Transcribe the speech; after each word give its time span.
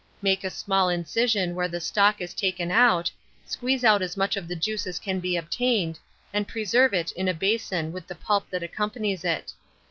Make 0.23 0.43
a 0.43 0.49
small 0.49 0.89
incision 0.89 1.53
where 1.53 1.67
the 1.67 1.79
stalk 1.79 2.21
is 2.21 2.33
taken 2.33 2.71
out, 2.71 3.11
squeeze 3.45 3.83
out 3.83 4.01
as 4.01 4.17
much 4.17 4.35
of 4.35 4.47
the 4.47 4.55
juice 4.55 4.87
as 4.87 4.97
can 4.97 5.19
be 5.19 5.37
obtained, 5.37 5.99
and 6.33 6.47
preserve 6.47 6.91
it 6.91 7.11
in 7.11 7.27
a 7.27 7.35
basin 7.35 7.91
with 7.91 8.07
the 8.07 8.15
pulp 8.15 8.49
that 8.49 8.63
accompanies 8.63 9.23
it. 9.23 9.53